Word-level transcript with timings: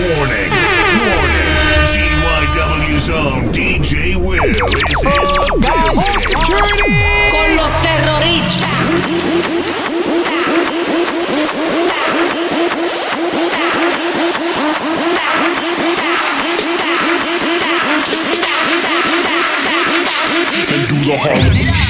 Warning, 0.00 0.16
warning. 0.16 1.50
GYW's 1.84 3.10
own 3.10 3.52
DJ 3.52 4.16
Will 4.16 4.44
is 4.44 4.58
in 4.58 5.12
the 5.20 6.36
building. 6.48 6.88
Con 7.30 7.48
los 7.56 7.70
terroristas. 7.82 8.70
Oh 21.12 21.89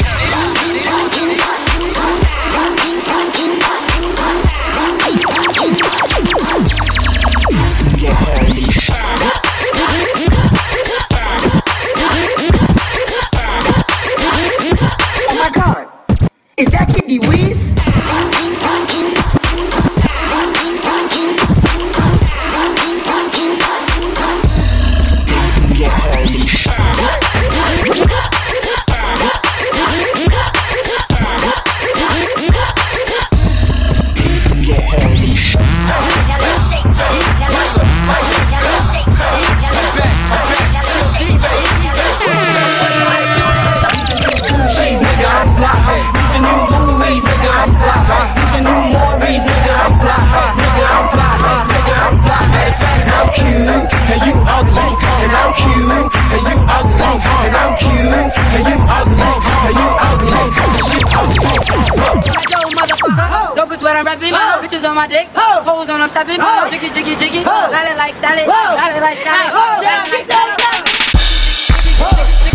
but 63.91 63.99
I'm 63.99 64.07
rapping. 64.07 64.31
Oh. 64.33 64.63
Bitches 64.63 64.89
on 64.89 64.95
my 64.95 65.09
dick. 65.09 65.27
Oh. 65.35 65.63
Holes 65.67 65.91
on 65.91 66.01
I'm 66.01 66.09
stepping. 66.09 66.39
Oh. 66.39 66.71
Jiggy, 66.71 66.95
jiggy, 66.95 67.17
jiggy. 67.17 67.43
Oh. 67.43 67.67
Got 67.75 67.91
it 67.91 67.97
like 67.99 68.15
salad. 68.15 68.47
Oh. 68.47 68.79
Got 68.79 68.95
it 68.95 69.03
like 69.03 69.19
salad. 69.19 69.51
Oh. 69.51 69.83
Got 69.83 70.07
it 70.07 70.15
like 70.15 70.27
salad. 70.31 70.55
Oh. 71.99 72.15
Yeah, 72.47 72.50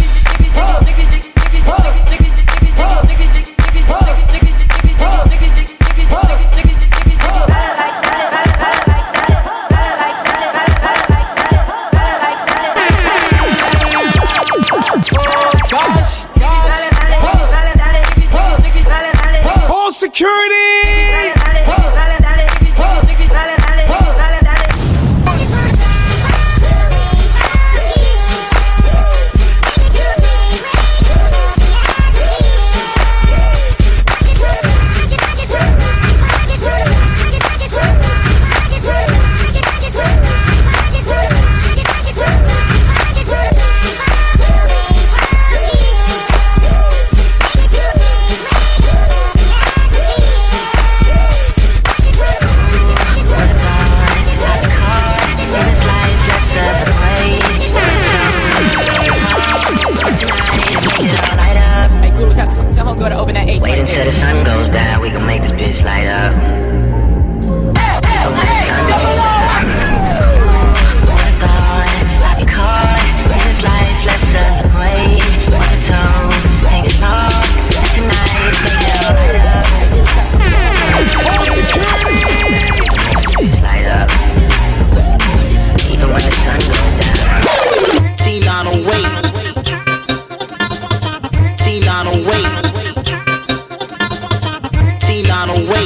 T908. 95.45 95.85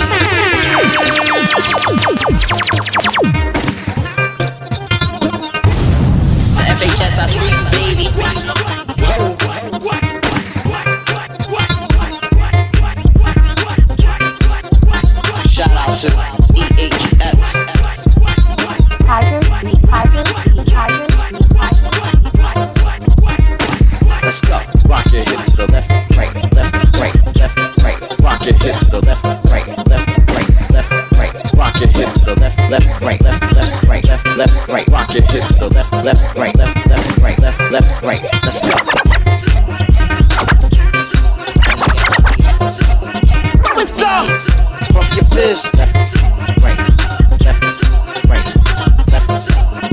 To 6.56 6.62
FHS, 6.64 7.18
I 7.20 7.26
see 7.28 7.50
you, 7.50 7.62
baby. 7.72 8.08
Shout 15.50 15.72
out 15.72 16.00
to 16.00 16.39
right, 33.10 33.22
left, 33.24 33.56
left, 33.56 33.88
right, 33.88 34.06
left, 34.06 34.38
left, 34.38 34.68
right. 34.68 34.88
Rock 34.90 35.12
your 35.16 35.24
hip 35.24 35.44
to 35.58 35.68
left, 35.68 35.92
left, 36.06 36.22
right, 36.38 36.56
left, 36.56 36.88
left, 36.88 37.18
right, 37.18 37.40
left, 37.40 37.72
left, 37.72 38.04
right. 38.04 38.22
Let's 38.46 38.62
go. 38.62 38.70
What's 43.74 44.00
up? 44.00 44.30
Pump 44.94 45.16
your 45.16 45.26
fist. 45.34 45.74
Left, 45.74 45.96
right, 46.62 46.78
left, 47.42 47.64
right, 48.30 48.46
left, 49.10 49.30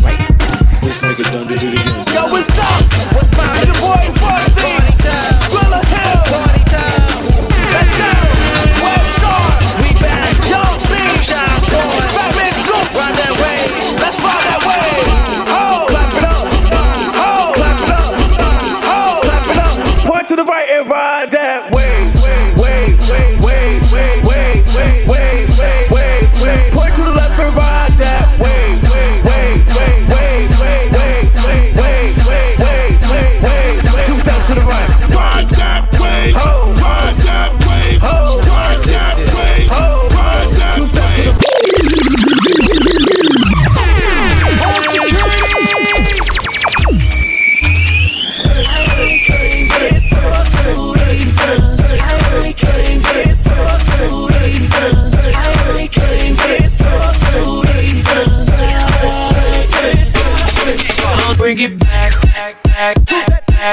right. 0.05 0.21
This 0.83 1.01
nigga 1.01 1.25
done 1.33 1.47
did 1.47 1.63
it 1.63 1.73
again. 1.73 2.05
Yo, 2.13 2.31
what's 2.31 2.51
up? 2.59 2.85
What's 3.15 3.31
poppin'? 3.31 3.67
Your 3.67 3.77
boy 3.81 4.13
Frosty. 4.21 4.77
Skrilla 5.41 5.81
Hill. 5.87 6.46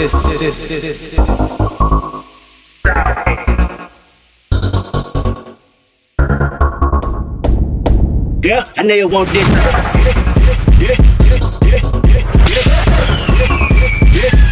Yeah, 0.00 0.08
I 8.78 8.82
know 8.82 8.94
you 8.94 9.08
want 9.08 9.28
this. 9.28 9.44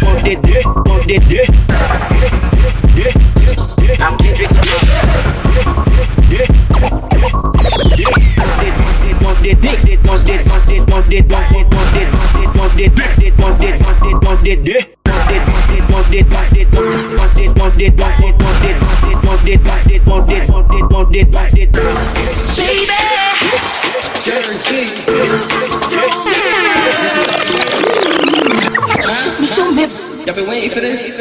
Want 0.03 0.29
it, 0.29 0.39
want 0.85 1.09
it, 1.09 1.49
I'm 4.01 4.19
Kendrick 4.19 4.51
Lamar. 4.51 4.85
Want 6.69 7.01
it, 7.01 7.17
want 9.09 9.09
it, 9.09 9.25
want 9.25 9.47
it, 9.47 9.97
want 10.05 10.29
it, 10.29 10.45
want 10.45 10.69
it, 10.69 10.85
want 10.91 11.09
it, 11.09 11.09
want 11.09 11.09
it, 11.09 11.25
want 11.25 11.57
it, 11.57 11.73
want 11.73 11.97
it, 11.97 12.53
want 12.59 12.79
it, 12.79 12.93
want 12.99 13.17
it, 13.19 13.41
want 13.41 13.63
it, 13.63 13.81
want 13.81 14.03
it. 14.05 14.59
Want 14.59 14.69
it, 14.69 14.98
it, 16.15 16.27
want 16.31 16.55
it. 16.55 16.69
Y'all 30.27 30.35
been 30.35 30.49
waiting 30.49 30.71
for 30.71 30.81
this? 30.81 31.19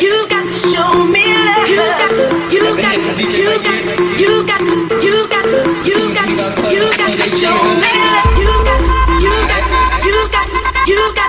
You 0.00 0.26
got 0.28 0.42
to 0.42 0.50
show 0.50 1.04
me 1.10 1.34
love. 1.34 1.68
You 1.68 1.84
got 1.98 2.10
to, 2.10 2.24
you 2.50 2.62
got 2.76 2.98
to, 2.98 3.12
you 3.36 3.62
got 3.62 3.82
to, 3.84 3.94
you 4.18 4.46
got 4.46 4.60
to, 4.60 4.76
you 5.02 5.18
got 5.28 5.44
to, 5.44 6.42
you 6.70 6.84
got 6.96 7.10
to 7.12 7.26
show 7.38 7.54
me 7.78 7.92
love. 8.10 8.38
You 8.38 8.50
got 8.64 8.80
to, 8.82 8.94
you 9.22 9.34
got 9.46 9.62
to, 9.62 9.78
you 10.06 10.18
got 10.30 10.46
to, 10.46 10.58
you 10.90 10.98
got 11.14 11.18
to, 11.18 11.23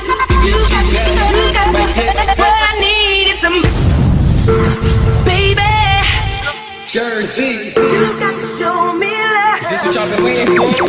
Jersey. 6.95 7.75
You 7.75 8.07
got 8.23 8.31
to 8.31 8.47
show 8.57 8.93
me 8.93 9.11
love. 9.11 9.59
Is 9.59 9.67
this 9.69 9.83
what 9.83 9.95
y'all 9.95 10.07
been 10.15 10.23
waiting 10.23 10.47
for? 10.47 10.63
Y'all 10.63 10.87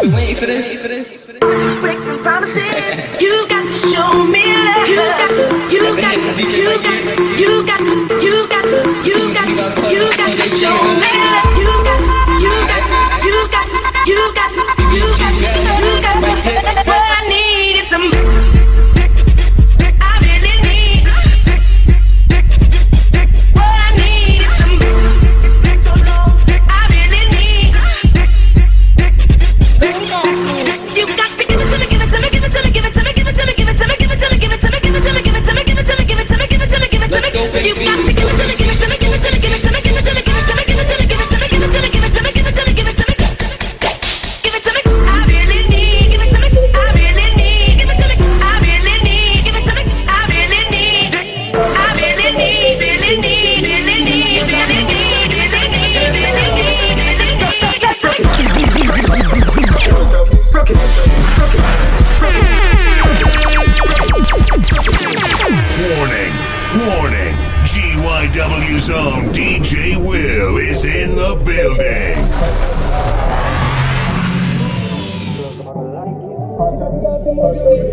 been 0.00 0.12
waiting 0.16 0.36
for 0.36 0.46
this? 0.46 0.80
For? 0.80 0.88
For 0.88 0.88
this? 0.88 1.26
Break 1.82 1.98
some 1.98 2.22
promises. 2.24 3.20
You 3.20 3.44
got 3.52 3.68
to 3.68 3.76
show 3.92 4.24
me 4.32 4.48
love. 4.48 4.88
You 4.88 4.96
got 4.96 5.28
to, 5.28 5.44
you 5.68 5.84
got 6.00 6.16
to, 6.16 6.32
you 6.40 6.72
got 6.80 7.04
to, 7.04 7.20
you 7.36 7.52
got 7.68 7.84
to, 7.84 7.92
you 8.24 8.48
got 8.48 8.64
to, 8.64 8.91